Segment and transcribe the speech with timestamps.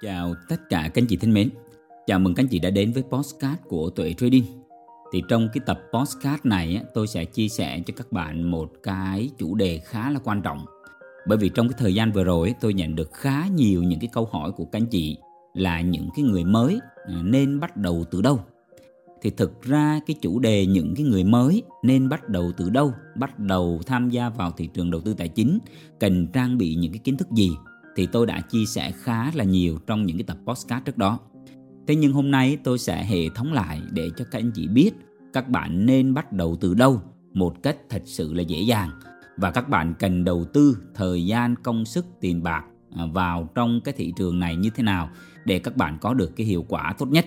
[0.00, 1.50] Chào tất cả các anh chị thân mến.
[2.06, 4.44] Chào mừng các anh chị đã đến với Postcard của Tuệ Trading.
[5.12, 9.30] Thì trong cái tập Postcard này tôi sẽ chia sẻ cho các bạn một cái
[9.38, 10.64] chủ đề khá là quan trọng.
[11.26, 14.08] Bởi vì trong cái thời gian vừa rồi tôi nhận được khá nhiều những cái
[14.12, 15.18] câu hỏi của các anh chị
[15.54, 18.40] Là những cái người mới à, nên bắt đầu từ đâu?
[19.22, 22.92] Thì thực ra cái chủ đề những cái người mới nên bắt đầu từ đâu,
[23.14, 25.58] bắt đầu tham gia vào thị trường đầu tư tài chính,
[26.00, 27.50] cần trang bị những cái kiến thức gì?
[27.96, 31.18] Thì tôi đã chia sẻ khá là nhiều trong những cái tập podcast trước đó.
[31.86, 34.92] Thế nhưng hôm nay tôi sẽ hệ thống lại để cho các anh chị biết
[35.32, 37.00] các bạn nên bắt đầu từ đâu
[37.32, 38.90] một cách thật sự là dễ dàng
[39.36, 42.64] và các bạn cần đầu tư thời gian, công sức, tiền bạc
[42.96, 45.10] à, vào trong cái thị trường này như thế nào
[45.44, 47.26] để các bạn có được cái hiệu quả tốt nhất.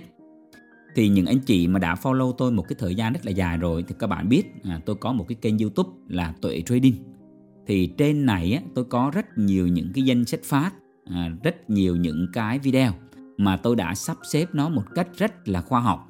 [0.96, 3.58] Thì những anh chị mà đã follow tôi một cái thời gian rất là dài
[3.58, 7.09] rồi thì các bạn biết à, tôi có một cái kênh YouTube là Tuệ Trading
[7.70, 10.72] thì trên này á, tôi có rất nhiều những cái danh sách phát
[11.05, 12.91] à, rất nhiều những cái video
[13.38, 16.10] mà tôi đã sắp xếp nó một cách rất là khoa học.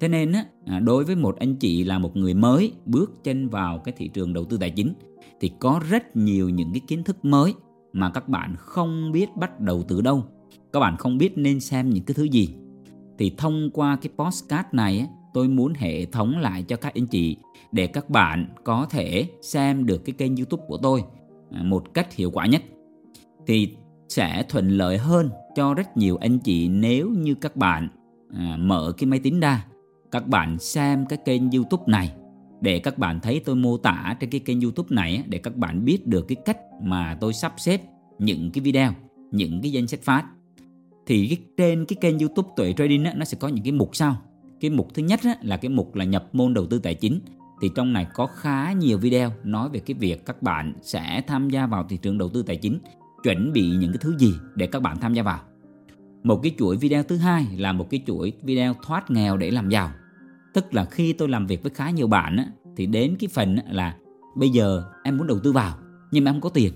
[0.00, 3.48] Thế nên á, à, đối với một anh chị là một người mới bước chân
[3.48, 4.94] vào cái thị trường đầu tư tài chính
[5.40, 7.54] thì có rất nhiều những cái kiến thức mới
[7.92, 10.24] mà các bạn không biết bắt đầu từ đâu.
[10.72, 12.54] Các bạn không biết nên xem những cái thứ gì.
[13.18, 17.36] Thì thông qua cái postcard này tôi muốn hệ thống lại cho các anh chị
[17.72, 21.04] để các bạn có thể xem được cái kênh YouTube của tôi
[21.50, 22.62] à, một cách hiệu quả nhất.
[23.46, 23.76] Thì
[24.08, 27.88] sẽ thuận lợi hơn cho rất nhiều anh chị nếu như các bạn
[28.34, 29.66] à, mở cái máy tính ra,
[30.10, 32.12] các bạn xem cái kênh YouTube này
[32.60, 35.84] để các bạn thấy tôi mô tả trên cái kênh YouTube này để các bạn
[35.84, 37.82] biết được cái cách mà tôi sắp xếp
[38.18, 38.92] những cái video,
[39.30, 40.24] những cái danh sách phát.
[41.06, 44.16] Thì trên cái kênh YouTube Tuệ Trading á, nó sẽ có những cái mục sau
[44.64, 47.20] cái mục thứ nhất á, là cái mục là nhập môn đầu tư tài chính.
[47.62, 51.50] Thì trong này có khá nhiều video nói về cái việc các bạn sẽ tham
[51.50, 52.78] gia vào thị trường đầu tư tài chính
[53.22, 55.40] chuẩn bị những cái thứ gì để các bạn tham gia vào.
[56.22, 59.68] Một cái chuỗi video thứ hai là một cái chuỗi video thoát nghèo để làm
[59.68, 59.90] giàu.
[60.54, 63.56] Tức là khi tôi làm việc với khá nhiều bạn á, thì đến cái phần
[63.70, 63.96] là
[64.36, 65.78] bây giờ em muốn đầu tư vào
[66.10, 66.72] nhưng mà em không có tiền.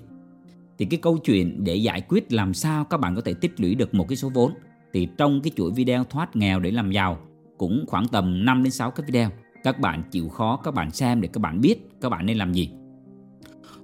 [0.78, 3.74] Thì cái câu chuyện để giải quyết làm sao các bạn có thể tích lũy
[3.74, 4.52] được một cái số vốn.
[4.92, 7.18] Thì trong cái chuỗi video thoát nghèo để làm giàu
[7.58, 9.30] cũng khoảng tầm 5 đến 6 cái video.
[9.64, 12.52] Các bạn chịu khó các bạn xem để các bạn biết các bạn nên làm
[12.52, 12.70] gì.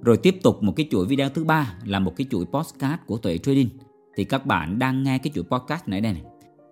[0.01, 3.17] Rồi tiếp tục một cái chuỗi video thứ ba là một cái chuỗi podcast của
[3.17, 3.69] Tuệ Trading.
[4.15, 6.23] Thì các bạn đang nghe cái chuỗi podcast này đây này.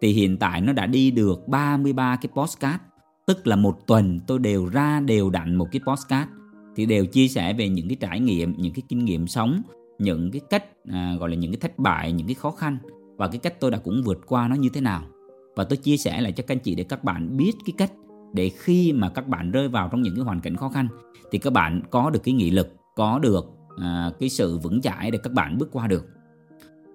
[0.01, 2.81] Thì hiện tại nó đã đi được 33 cái podcast.
[3.25, 6.29] Tức là một tuần tôi đều ra đều đặn một cái podcast.
[6.75, 9.61] Thì đều chia sẻ về những cái trải nghiệm, những cái kinh nghiệm sống,
[9.99, 12.77] những cái cách à, gọi là những cái thất bại, những cái khó khăn
[13.17, 15.03] và cái cách tôi đã cũng vượt qua nó như thế nào
[15.55, 17.91] và tôi chia sẻ lại cho các anh chị để các bạn biết cái cách
[18.33, 20.87] để khi mà các bạn rơi vào trong những cái hoàn cảnh khó khăn
[21.31, 23.45] thì các bạn có được cái nghị lực có được
[23.77, 26.05] à, cái sự vững chãi để các bạn bước qua được.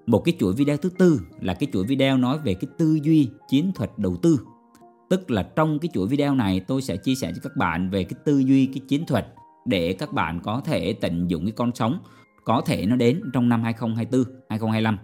[0.06, 3.28] Một cái chuỗi video thứ tư là cái chuỗi video nói về cái tư duy
[3.48, 4.41] chiến thuật đầu tư.
[5.10, 8.04] Tức là trong cái chuỗi video này tôi sẽ chia sẻ cho các bạn về
[8.04, 9.26] cái tư duy cái chiến thuật
[9.66, 11.98] để các bạn có thể tận dụng cái con sóng
[12.44, 14.98] có thể nó đến trong năm 2024 2025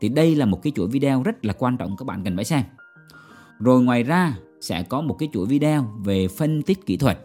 [0.00, 2.44] thì đây là một cái chuỗi video rất là quan trọng các bạn cần phải
[2.44, 2.62] xem
[3.58, 7.18] rồi ngoài ra sẽ có một cái chuỗi video về phân tích kỹ thuật.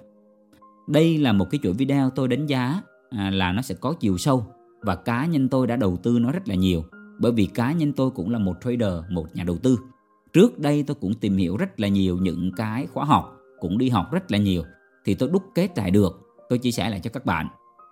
[0.87, 4.17] Đây là một cái chuỗi video tôi đánh giá à, là nó sẽ có chiều
[4.17, 4.45] sâu
[4.81, 6.83] và cá nhân tôi đã đầu tư nó rất là nhiều
[7.19, 9.79] bởi vì cá nhân tôi cũng là một trader, một nhà đầu tư.
[10.33, 13.89] Trước đây tôi cũng tìm hiểu rất là nhiều những cái khóa học, cũng đi
[13.89, 14.63] học rất là nhiều
[15.05, 17.47] thì tôi đúc kết lại được, tôi chia sẻ lại cho các bạn.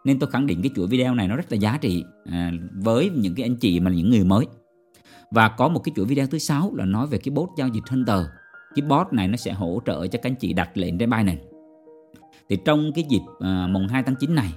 [0.05, 3.11] Nên tôi khẳng định cái chuỗi video này nó rất là giá trị à, với
[3.15, 4.45] những cái anh chị mà những người mới.
[5.31, 7.83] Và có một cái chuỗi video thứ sáu là nói về cái bot giao dịch
[7.89, 8.19] Hunter.
[8.75, 11.43] Cái bot này nó sẽ hỗ trợ cho các anh chị đặt lệnh trên Binance.
[12.49, 14.53] Thì trong cái dịp à, mùng 2 tháng 9 này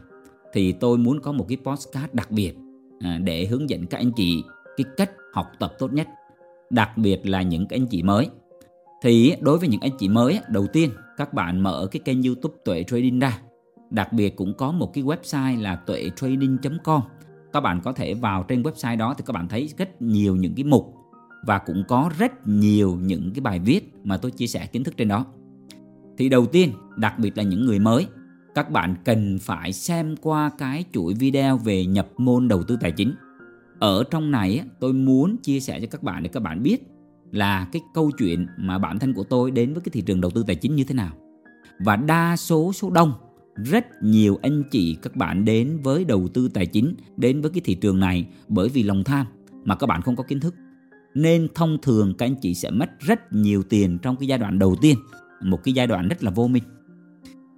[0.52, 2.54] thì tôi muốn có một cái postcard đặc biệt
[3.00, 4.44] à, để hướng dẫn các anh chị
[4.76, 6.08] cái cách học tập tốt nhất.
[6.70, 8.28] Đặc biệt là những cái anh chị mới.
[9.02, 12.54] Thì đối với những anh chị mới, đầu tiên các bạn mở cái kênh youtube
[12.64, 13.38] Tuệ Trading ra.
[13.90, 17.02] Đặc biệt cũng có một cái website là tuệ trading.com
[17.52, 20.54] các bạn có thể vào trên website đó thì các bạn thấy rất nhiều những
[20.54, 20.94] cái mục
[21.46, 24.96] và cũng có rất nhiều những cái bài viết mà tôi chia sẻ kiến thức
[24.96, 25.26] trên đó.
[26.18, 28.06] Thì đầu tiên, đặc biệt là những người mới,
[28.54, 32.92] các bạn cần phải xem qua cái chuỗi video về nhập môn đầu tư tài
[32.92, 33.14] chính.
[33.78, 36.88] Ở trong này tôi muốn chia sẻ cho các bạn để các bạn biết
[37.30, 40.30] là cái câu chuyện mà bản thân của tôi đến với cái thị trường đầu
[40.30, 41.10] tư tài chính như thế nào.
[41.78, 43.12] Và đa số số đông
[43.56, 47.60] rất nhiều anh chị các bạn đến với đầu tư tài chính, đến với cái
[47.64, 49.26] thị trường này bởi vì lòng tham
[49.64, 50.54] mà các bạn không có kiến thức.
[51.14, 54.58] Nên thông thường các anh chị sẽ mất rất nhiều tiền trong cái giai đoạn
[54.58, 54.96] đầu tiên,
[55.42, 56.62] một cái giai đoạn rất là vô minh.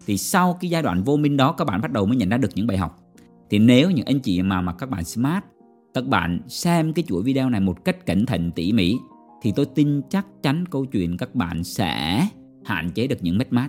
[0.06, 2.36] Thì sau cái giai đoạn vô minh đó, các bạn bắt đầu mới nhận ra
[2.36, 3.00] được những bài học.
[3.50, 5.44] Thì nếu những anh chị mà mà các bạn smart,
[5.94, 8.96] các bạn xem cái chuỗi video này một cách cẩn thận, tỉ mỉ,
[9.42, 12.26] thì tôi tin chắc chắn câu chuyện các bạn sẽ
[12.64, 13.68] hạn chế được những mất mát.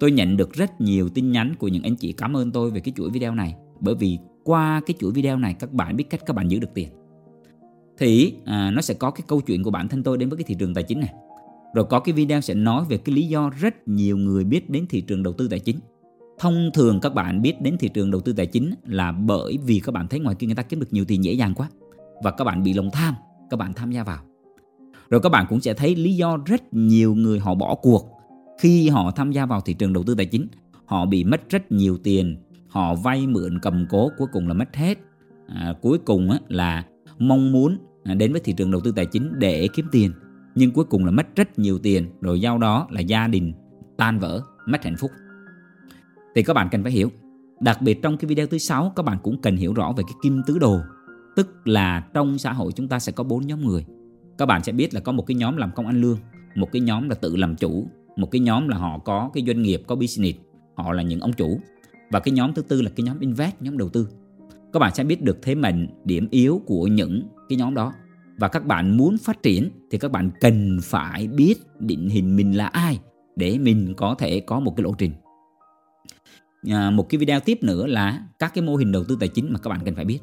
[0.00, 2.80] Tôi nhận được rất nhiều tin nhắn của những anh chị cảm ơn tôi về
[2.80, 6.20] cái chuỗi video này bởi vì qua cái chuỗi video này các bạn biết cách
[6.26, 6.88] các bạn giữ được tiền.
[7.98, 10.44] Thì à, nó sẽ có cái câu chuyện của bản thân tôi đến với cái
[10.44, 11.14] thị trường tài chính này.
[11.74, 14.86] Rồi có cái video sẽ nói về cái lý do rất nhiều người biết đến
[14.88, 15.78] thị trường đầu tư tài chính.
[16.38, 19.80] Thông thường các bạn biết đến thị trường đầu tư tài chính là bởi vì
[19.80, 21.68] các bạn thấy ngoài kia người ta kiếm được nhiều tiền dễ dàng quá
[22.22, 23.14] và các bạn bị lòng tham,
[23.50, 24.18] các bạn tham gia vào.
[25.10, 28.17] Rồi các bạn cũng sẽ thấy lý do rất nhiều người họ bỏ cuộc
[28.58, 30.46] khi họ tham gia vào thị trường đầu tư tài chính.
[30.84, 32.36] Họ bị mất rất nhiều tiền,
[32.68, 34.98] họ vay mượn cầm cố cuối cùng là mất hết.
[35.46, 36.84] À, cuối cùng á, là
[37.18, 40.12] mong muốn à, đến với thị trường đầu tư tài chính để kiếm tiền
[40.54, 43.52] nhưng cuối cùng là mất rất nhiều tiền rồi do đó là gia đình
[43.96, 45.10] tan vỡ mất hạnh phúc
[46.34, 47.10] thì các bạn cần phải hiểu
[47.60, 50.14] đặc biệt trong cái video thứ sáu các bạn cũng cần hiểu rõ về cái
[50.22, 50.78] kim tứ đồ
[51.36, 53.86] tức là trong xã hội chúng ta sẽ có bốn nhóm người
[54.38, 56.18] các bạn sẽ biết là có một cái nhóm làm công ăn lương
[56.54, 59.62] một cái nhóm là tự làm chủ một cái nhóm là họ có cái doanh
[59.62, 60.38] nghiệp có business
[60.74, 61.60] họ là những ông chủ.
[62.10, 64.08] Và cái nhóm thứ tư là cái nhóm invest nhóm đầu tư.
[64.72, 67.92] Các bạn sẽ biết được thế mạnh điểm yếu của những cái nhóm đó.
[68.38, 72.56] Và các bạn muốn phát triển thì các bạn cần phải biết định hình mình
[72.56, 72.98] là ai
[73.36, 75.12] để mình có thể có một cái lộ trình.
[76.70, 79.52] À, một cái video tiếp nữa là các cái mô hình đầu tư tài chính
[79.52, 80.18] mà các bạn cần phải biết.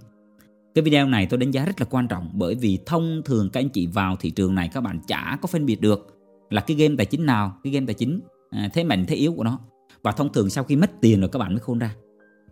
[0.76, 3.60] Cái video này tôi đánh giá rất là quan trọng bởi vì thông thường các
[3.60, 6.15] anh chị vào thị trường này các bạn chả có phân biệt được
[6.50, 8.20] là cái game tài chính nào cái game tài chính
[8.50, 9.60] à, thế mạnh thế yếu của nó
[10.04, 11.96] và thông thường sau khi mất tiền rồi các bạn mới khôn ra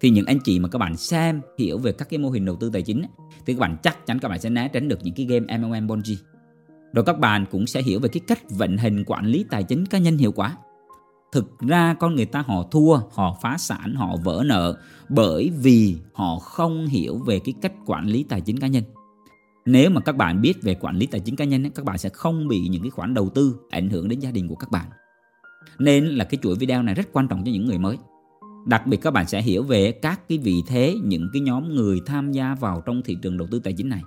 [0.03, 2.55] thì những anh chị mà các bạn xem hiểu về các cái mô hình đầu
[2.55, 3.03] tư tài chính
[3.45, 5.87] thì các bạn chắc chắn các bạn sẽ né tránh được những cái game MLM
[5.87, 6.15] Bonji
[6.93, 9.85] Rồi các bạn cũng sẽ hiểu về cái cách vận hành quản lý tài chính
[9.85, 10.57] cá nhân hiệu quả.
[11.31, 14.77] Thực ra con người ta họ thua, họ phá sản, họ vỡ nợ
[15.09, 18.83] bởi vì họ không hiểu về cái cách quản lý tài chính cá nhân.
[19.65, 22.09] Nếu mà các bạn biết về quản lý tài chính cá nhân các bạn sẽ
[22.09, 24.85] không bị những cái khoản đầu tư ảnh hưởng đến gia đình của các bạn.
[25.79, 27.97] Nên là cái chuỗi video này rất quan trọng cho những người mới.
[28.65, 32.01] Đặc biệt các bạn sẽ hiểu về các cái vị thế những cái nhóm người
[32.05, 34.01] tham gia vào trong thị trường đầu tư tài chính này.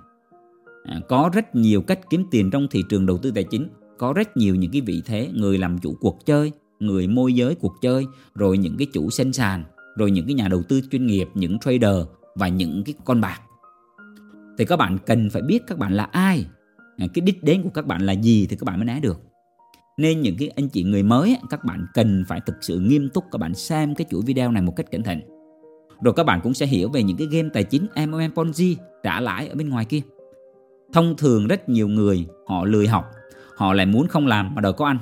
[0.83, 3.67] À, có rất nhiều cách kiếm tiền trong thị trường đầu tư tài chính,
[3.97, 7.55] có rất nhiều những cái vị thế người làm chủ cuộc chơi, người môi giới
[7.55, 8.05] cuộc chơi,
[8.35, 9.63] rồi những cái chủ sân sàn,
[9.97, 12.05] rồi những cái nhà đầu tư chuyên nghiệp, những trader
[12.35, 13.41] và những cái con bạc.
[14.57, 16.45] Thì các bạn cần phải biết các bạn là ai,
[16.97, 19.21] cái đích đến của các bạn là gì thì các bạn mới né được.
[19.97, 23.25] Nên những cái anh chị người mới các bạn cần phải thực sự nghiêm túc
[23.31, 25.21] các bạn xem cái chuỗi video này một cách cẩn thận.
[26.01, 29.19] Rồi các bạn cũng sẽ hiểu về những cái game tài chính MLM Ponzi trả
[29.19, 30.01] lãi ở bên ngoài kia.
[30.93, 33.11] Thông thường rất nhiều người họ lười học
[33.55, 34.99] họ lại muốn không làm mà đòi có ăn.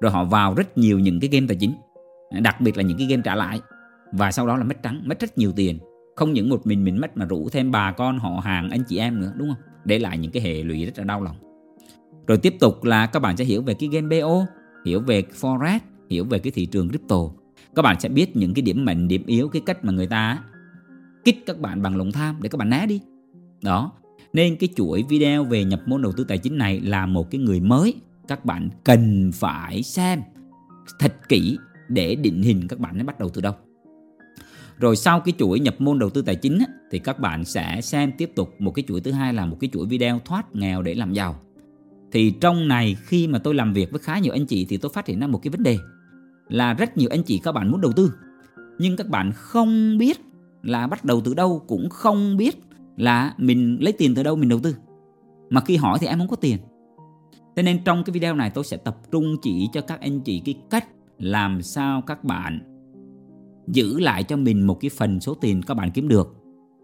[0.00, 1.74] Rồi họ vào rất nhiều những cái game tài chính
[2.30, 3.60] đặc biệt là những cái game trả lãi.
[4.12, 5.78] Và sau đó là mất trắng mất rất nhiều tiền
[6.18, 8.98] không những một mình mình mất mà rủ thêm bà con họ hàng anh chị
[8.98, 11.36] em nữa đúng không để lại những cái hệ lụy rất là đau lòng
[12.28, 14.46] rồi tiếp tục là các bạn sẽ hiểu về cái game BO,
[14.84, 15.78] hiểu về Forex,
[16.10, 17.16] hiểu về cái thị trường crypto.
[17.74, 20.38] Các bạn sẽ biết những cái điểm mạnh, điểm yếu, cái cách mà người ta
[21.24, 23.00] kích các bạn bằng lòng tham để các bạn né đi.
[23.62, 23.92] Đó.
[24.32, 27.40] Nên cái chuỗi video về nhập môn đầu tư tài chính này là một cái
[27.40, 27.94] người mới
[28.28, 30.20] các bạn cần phải xem
[30.98, 33.54] thật kỹ để định hình các bạn nên bắt đầu từ đâu.
[34.78, 36.58] Rồi sau cái chuỗi nhập môn đầu tư tài chính
[36.90, 39.70] thì các bạn sẽ xem tiếp tục một cái chuỗi thứ hai là một cái
[39.72, 41.40] chuỗi video thoát nghèo để làm giàu.
[42.12, 44.90] Thì trong này khi mà tôi làm việc với khá nhiều anh chị thì tôi
[44.94, 45.78] phát hiện ra một cái vấn đề
[46.48, 48.12] là rất nhiều anh chị các bạn muốn đầu tư,
[48.78, 50.20] nhưng các bạn không biết
[50.62, 52.56] là bắt đầu từ đâu, cũng không biết
[52.96, 54.76] là mình lấy tiền từ đâu mình đầu tư.
[55.50, 56.58] Mà khi hỏi thì em không có tiền.
[57.56, 60.42] Thế nên trong cái video này tôi sẽ tập trung chỉ cho các anh chị
[60.44, 62.77] cái cách làm sao các bạn
[63.72, 66.34] giữ lại cho mình một cái phần số tiền các bạn kiếm được.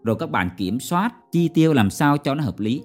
[0.03, 2.81] Rồi các bạn kiểm soát, chi tiêu làm sao cho nó hợp lý.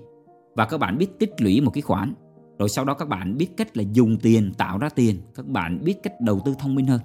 [0.55, 2.15] Và các bạn biết tích lũy một cái khoản.
[2.59, 5.17] Rồi sau đó các bạn biết cách là dùng tiền, tạo ra tiền.
[5.35, 7.01] Các bạn biết cách đầu tư thông minh hơn.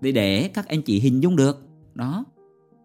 [0.00, 1.68] Để để các anh chị hình dung được.
[1.94, 2.24] Đó.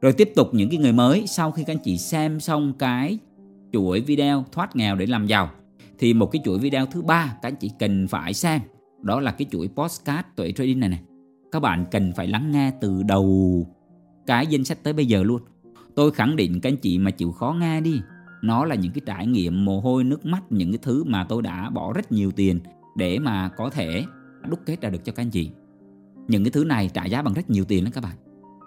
[0.01, 1.27] Rồi tiếp tục những cái người mới.
[1.27, 3.19] Sau khi các anh chị xem xong cái
[3.73, 5.49] chuỗi video thoát nghèo để làm giàu,
[5.99, 8.61] thì một cái chuỗi video thứ ba các anh chị cần phải xem,
[9.01, 10.99] đó là cái chuỗi postcard tuệ trading này này
[11.51, 13.67] các bạn cần phải lắng nghe từ đầu
[14.25, 15.41] cái danh sách tới bây giờ luôn.
[15.95, 18.01] Tôi khẳng định các anh chị mà chịu khó nghe đi
[18.41, 21.41] nó là những cái trải nghiệm mồ hôi nước mắt những cái thứ mà tôi
[21.41, 22.59] đã bỏ rất nhiều tiền
[22.95, 24.05] để mà có thể
[24.49, 25.51] đúc kết ra được cho các anh chị.
[26.27, 28.15] Những cái thứ này trả giá bằng rất nhiều tiền đó các bạn.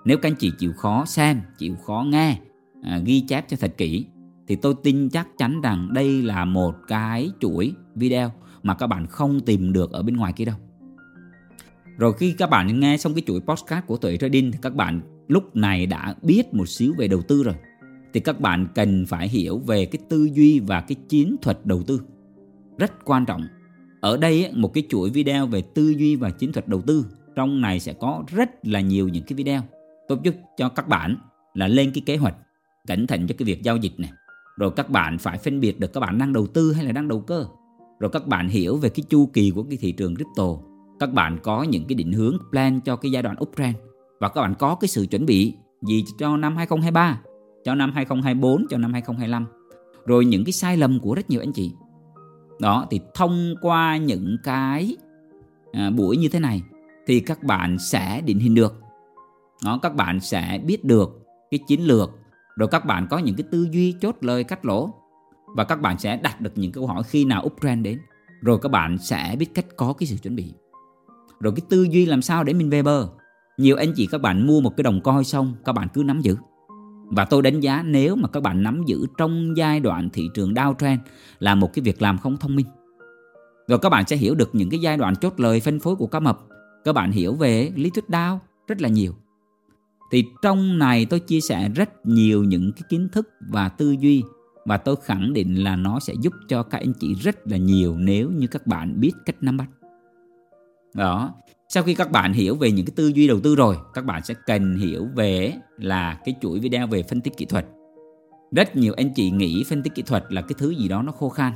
[0.05, 2.39] Nếu các anh chị chịu khó xem chịu khó nghe
[2.83, 4.07] à, ghi chép cho thật kỹ
[4.47, 9.07] thì tôi tin chắc chắn rằng đây là một cái chuỗi video mà các bạn
[9.07, 10.57] không tìm được ở bên ngoài kia đâu
[11.99, 15.01] rồi khi các bạn nghe xong cái chuỗi podcast của tuệ trading thì các bạn
[15.29, 17.55] lúc này đã biết một xíu về đầu tư rồi
[18.13, 21.83] thì các bạn cần phải hiểu về cái tư duy và cái chiến thuật đầu
[21.83, 22.01] tư.
[22.79, 23.47] Rất quan trọng.
[24.01, 27.07] Ở đây một cái chuỗi video về tư duy và chiến thuật đầu tư.
[27.35, 29.63] Trong này sẽ có rất là nhiều những cái video.
[30.09, 31.17] Tôi giúp cho các bạn
[31.55, 32.37] là lên cái kế hoạch,
[32.87, 34.11] cẩn thận cho cái việc giao dịch này.
[34.57, 37.09] Rồi các bạn phải phân biệt được các bạn đang đầu tư hay là đang
[37.09, 37.47] đầu cơ.
[38.01, 40.72] Rồi các bạn hiểu về cái chu kỳ của cái thị trường crypto.
[41.03, 43.77] Các bạn có những cái định hướng plan cho cái giai đoạn uptrend
[44.21, 47.21] và các bạn có cái sự chuẩn bị gì cho năm 2023
[47.65, 49.47] cho năm 2024 cho năm 2025
[50.07, 51.73] rồi những cái sai lầm của rất nhiều anh chị.
[52.61, 54.97] Đó thì thông qua những cái
[55.73, 56.63] à, buổi như thế này
[57.07, 58.81] thì các bạn sẽ định hình được.
[59.65, 62.11] Đó các bạn sẽ biết được cái chiến lược.
[62.57, 64.95] Rồi các bạn có những cái tư duy chốt lời cắt lỗ.
[65.57, 67.99] Và các bạn sẽ đặt được những câu hỏi khi nào uptrend đến.
[68.43, 70.55] Rồi các bạn sẽ biết cách có cái sự chuẩn bị
[71.43, 73.09] rồi cái tư duy làm sao để mình về bờ
[73.59, 76.21] nhiều anh chị các bạn mua một cái đồng coi xong, các bạn cứ nắm
[76.21, 76.37] giữ
[77.05, 80.55] và tôi đánh giá nếu mà các bạn nắm giữ trong giai đoạn thị trường
[80.55, 80.99] downtrend
[81.39, 82.67] là một cái việc làm không thông minh.
[83.69, 86.07] Rồi các bạn sẽ hiểu được những cái giai đoạn chốt lời phân phối của
[86.07, 86.41] cá mập.
[86.85, 89.13] Các bạn hiểu về lý thuyết Dow rất là nhiều.
[90.13, 94.23] Thì trong này tôi chia sẻ rất nhiều những cái kiến thức và tư duy
[94.67, 97.97] và tôi khẳng định là nó sẽ giúp cho các anh chị rất là nhiều
[97.99, 99.69] nếu như các bạn biết cách nắm bắt.
[100.95, 101.35] Đó,
[101.69, 104.23] sau khi các bạn hiểu về những cái tư duy đầu tư rồi, các bạn
[104.25, 107.67] sẽ cần hiểu về là cái chuỗi video về phân tích kỹ thuật.
[108.51, 111.13] Rất nhiều anh chị nghĩ phân tích kỹ thuật là cái thứ gì đó nó
[111.13, 111.53] khô khan.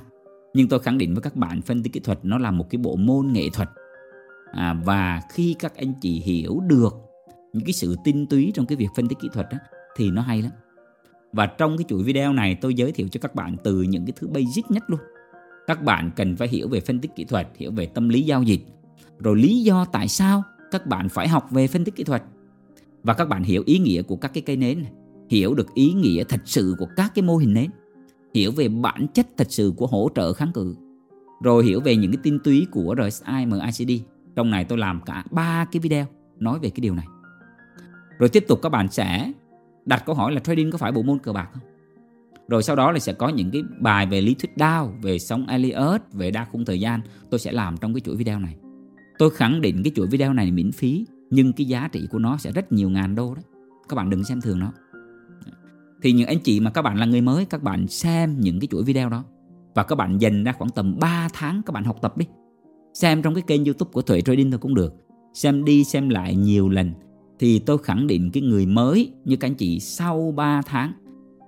[0.55, 2.79] Nhưng tôi khẳng định với các bạn phân tích kỹ thuật nó là một cái
[2.79, 3.69] bộ môn nghệ thuật.
[4.53, 6.95] À, và khi các anh chị hiểu được
[7.53, 9.59] những cái sự tinh túy trong cái việc phân tích kỹ thuật đó,
[9.97, 10.53] thì nó hay lắm.
[11.33, 14.13] Và trong cái chuỗi video này tôi giới thiệu cho các bạn từ những cái
[14.17, 15.01] thứ basic nhất luôn.
[15.67, 18.43] Các bạn cần phải hiểu về phân tích kỹ thuật, hiểu về tâm lý giao
[18.43, 18.61] dịch,
[19.19, 22.23] rồi lý do tại sao các bạn phải học về phân tích kỹ thuật.
[23.03, 24.93] Và các bạn hiểu ý nghĩa của các cái cây nến này,
[25.29, 27.71] hiểu được ý nghĩa thật sự của các cái mô hình nến.
[28.35, 30.77] Hiểu về bản chất thật sự của hỗ trợ kháng cự.
[31.43, 33.91] Rồi hiểu về những cái tinh túy của RSI MACD
[34.37, 36.07] trong này tôi làm cả ba cái video
[36.39, 37.07] nói về cái điều này.
[38.19, 39.33] Rồi tiếp tục các bạn sẽ
[39.85, 41.63] đặt câu hỏi là trading có phải bộ môn cờ bạc không?
[42.49, 45.47] Rồi sau đó là sẽ có những cái bài về lý thuyết Dow về sóng
[45.47, 47.01] Elliott về đa khung thời gian.
[47.31, 48.57] Tôi sẽ làm trong cái chuỗi video này.
[49.19, 52.37] Tôi khẳng định cái chuỗi video này miễn phí nhưng cái giá trị của nó
[52.37, 53.43] sẽ rất nhiều ngàn đô đó.
[53.89, 54.73] Các bạn đừng xem thường nó.
[56.03, 58.69] Thì những anh chị mà các bạn là người mới, các bạn xem những cái
[58.71, 59.25] chuỗi video đó
[59.75, 62.27] và các bạn dành ra khoảng tầm 3 tháng các bạn học tập đi.
[62.95, 64.95] Xem trong cái kênh YouTube của Thuệ Trading thôi cũng được.
[65.35, 66.93] Xem đi xem lại nhiều lần
[67.39, 70.93] thì tôi khẳng định cái người mới như các anh chị sau 3 tháng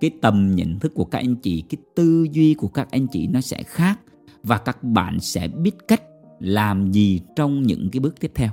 [0.00, 3.26] cái tầm nhận thức của các anh chị, cái tư duy của các anh chị
[3.26, 4.00] nó sẽ khác
[4.42, 6.02] và các bạn sẽ biết cách
[6.40, 8.50] làm gì trong những cái bước tiếp theo?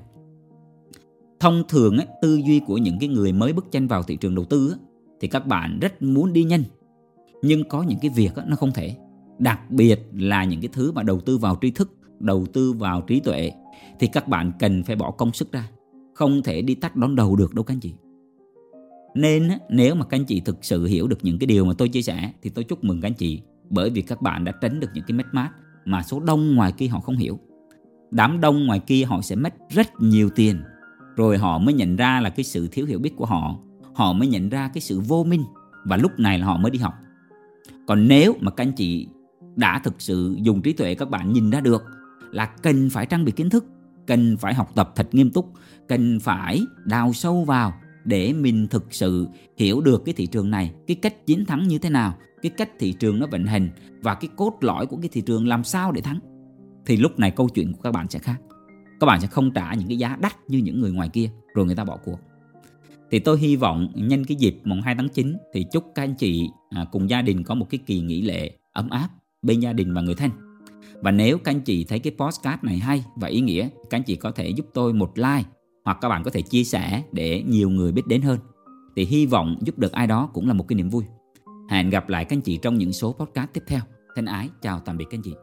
[1.40, 4.36] Thông thường ấy, tư duy của những cái người mới bước chân vào thị trường
[4.36, 4.80] đầu tư ấy,
[5.20, 6.64] thì các bạn rất muốn đi nhanh.
[7.42, 8.96] Nhưng có những cái việc ấy, nó không thể.
[9.40, 13.02] Đặc biệt là những cái thứ mà đầu tư vào tri thức đầu tư vào
[13.02, 13.52] trí tuệ
[14.00, 15.70] thì các bạn cần phải bỏ công sức ra.
[16.14, 17.94] Không thể đi tắt đón đầu được đâu các anh chị.
[19.16, 21.90] Nên nếu mà các anh chị thực sự hiểu được những cái điều mà tôi
[21.90, 24.80] chia sẻ thì tôi chúc mừng các anh chị bởi vì các bạn đã tránh
[24.80, 25.50] được những cái mất mát
[25.86, 27.40] mà số đông ngoài kia họ không hiểu
[28.12, 30.62] đám đông ngoài kia họ sẽ mất rất nhiều tiền.
[31.16, 33.56] Rồi họ mới nhận ra là cái sự thiếu hiểu biết của họ.
[33.94, 35.44] Họ mới nhận ra cái sự vô minh.
[35.86, 36.94] Và lúc này là họ mới đi học.
[37.88, 39.08] Còn nếu mà các anh chị
[39.56, 41.84] đã thực sự dùng trí tuệ các bạn nhìn ra được
[42.32, 43.66] là cần phải trang bị kiến thức,
[44.08, 45.54] cần phải học tập thật nghiêm túc,
[45.88, 47.74] cần phải đào sâu vào
[48.06, 51.78] để mình thực sự hiểu được cái thị trường này, cái cách chiến thắng như
[51.78, 53.70] thế nào, cái cách thị trường nó vận hành
[54.02, 56.20] và cái cốt lõi của cái thị trường làm sao để thắng
[56.86, 58.42] thì lúc này câu chuyện của các bạn sẽ khác.
[59.00, 61.66] Các bạn sẽ không trả những cái giá đắt như những người ngoài kia, rồi
[61.66, 62.20] người ta bỏ cuộc.
[63.12, 66.16] Thì tôi hy vọng nhân cái dịp mùng 2 tháng 9 thì chúc các anh
[66.16, 69.10] chị à, cùng gia đình có một cái kỳ nghỉ lễ ấm áp
[69.42, 70.32] bên gia đình và người thân.
[71.02, 74.04] Và nếu các anh chị thấy cái postcard này hay và ý nghĩa, các anh
[74.04, 75.50] chị có thể giúp tôi một like
[75.86, 78.40] hoặc các bạn có thể chia sẻ để nhiều người biết đến hơn.
[78.96, 81.04] Thì hy vọng giúp được ai đó cũng là một cái niềm vui.
[81.70, 83.82] Hẹn gặp lại các anh chị trong những số podcast tiếp theo.
[84.16, 85.34] Thân ái, chào tạm biệt các anh chị.